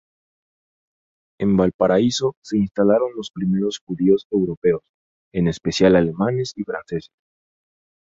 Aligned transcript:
En 1.39 1.55
Valparaíso, 1.57 2.33
se 2.41 2.57
instalaron 2.57 3.11
los 3.15 3.29
primeros 3.29 3.77
judíos 3.77 4.25
europeos, 4.31 4.81
en 5.31 5.47
especial 5.47 5.95
alemanes 5.95 6.53
y 6.57 6.63
franceses. 6.63 7.11